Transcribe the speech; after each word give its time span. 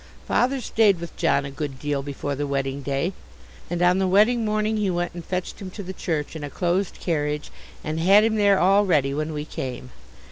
Father 0.27 0.61
stayed 0.61 0.99
with 0.99 1.15
John 1.15 1.45
a 1.45 1.51
good 1.51 1.77
deal 1.77 2.01
before 2.01 2.33
the 2.33 2.47
wedding 2.47 2.81
day, 2.81 3.13
and 3.69 3.83
on 3.83 3.99
the 3.99 4.07
wedding 4.07 4.43
morning 4.43 4.77
he 4.77 4.89
went 4.89 5.13
and 5.13 5.23
fetched 5.23 5.61
him 5.61 5.69
to 5.69 5.83
the 5.83 5.93
church 5.93 6.35
in 6.35 6.43
a 6.43 6.49
closed 6.49 6.97
carriage 6.99 7.51
and 7.83 7.99
had 7.99 8.23
him 8.23 8.33
there 8.35 8.57
all 8.57 8.83
ready 8.83 9.13
when 9.13 9.31
we 9.31 9.45
came. 9.45 9.91